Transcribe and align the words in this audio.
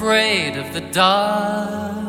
Afraid 0.00 0.56
of 0.56 0.72
the 0.72 0.80
dark. 0.80 1.99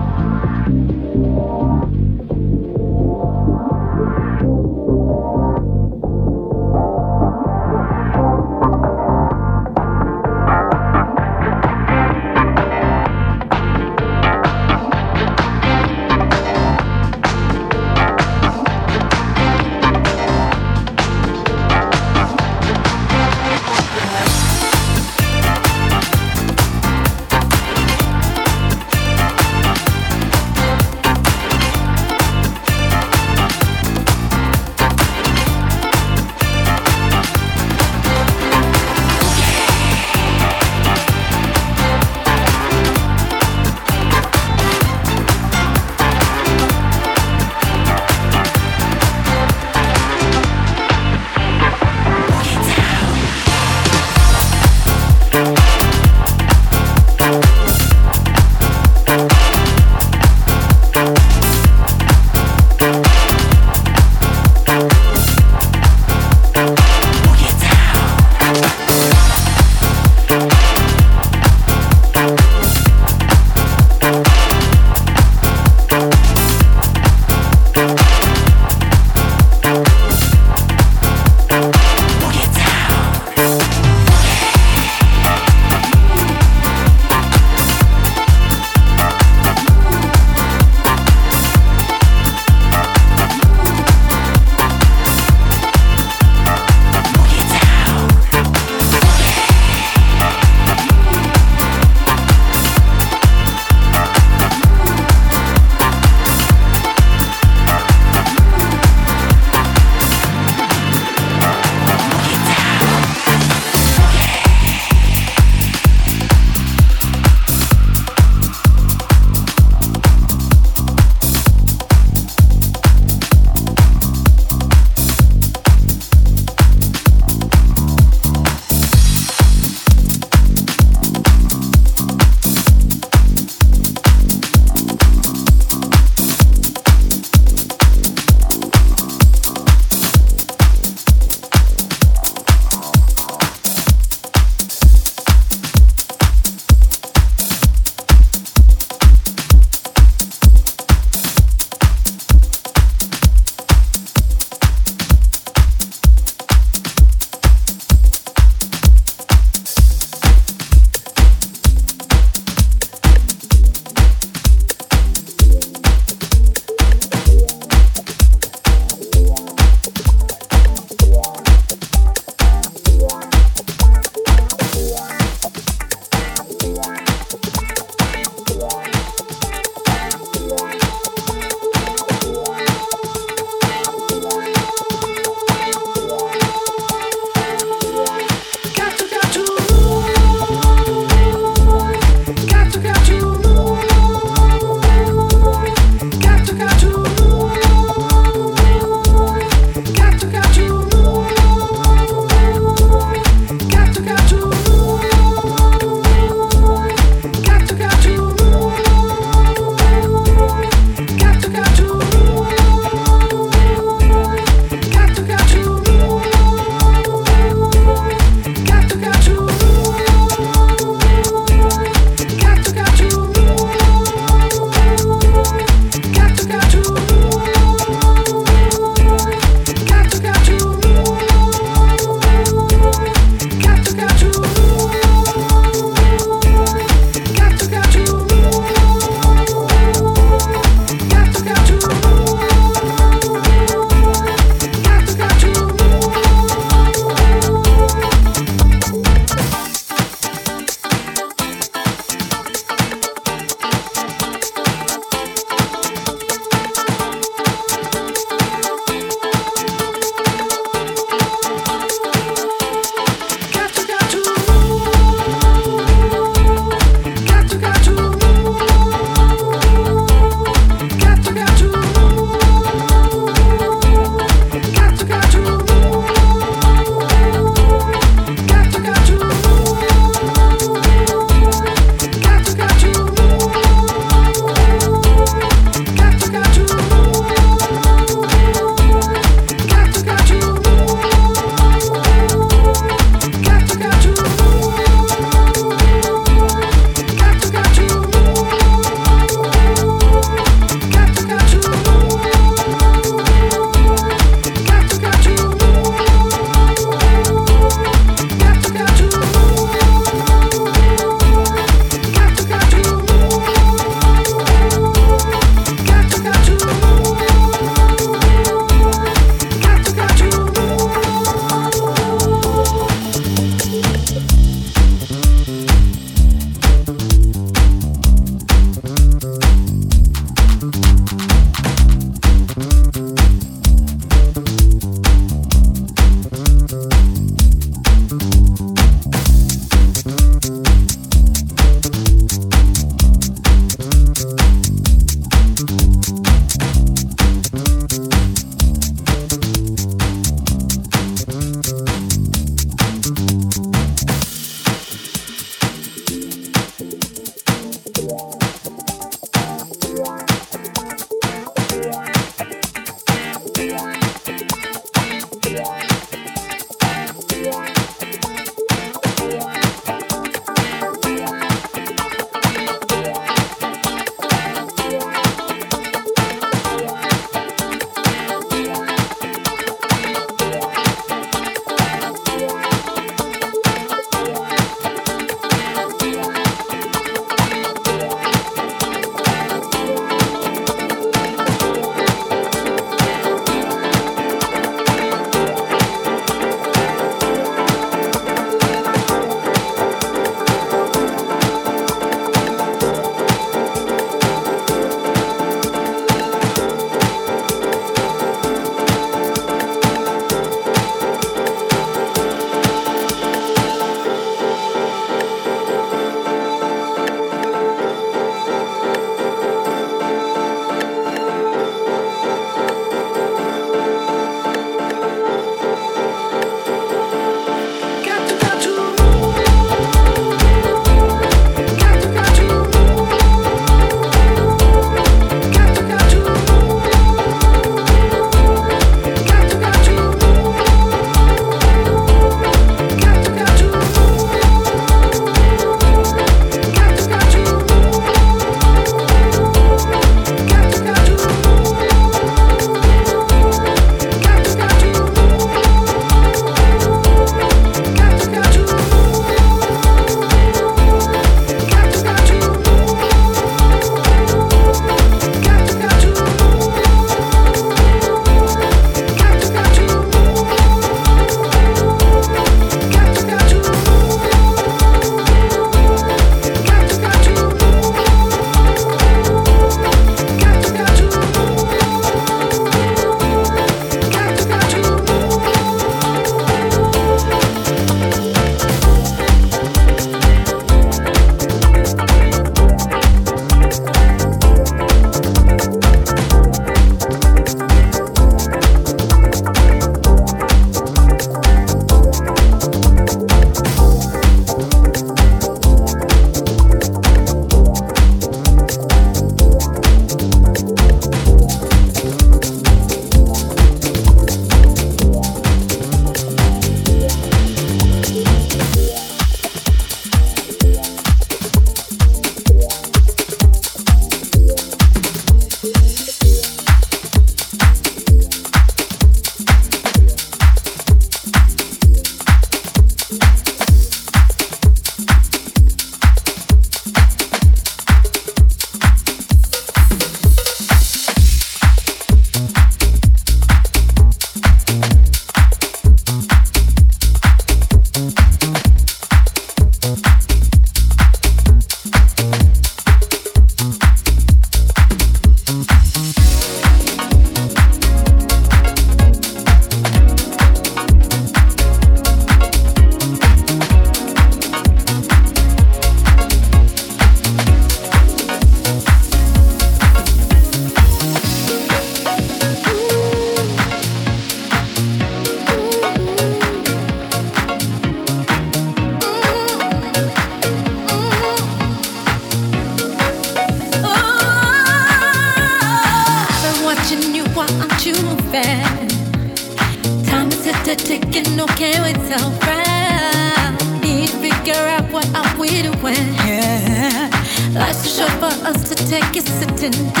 tonight. 599.61 600.00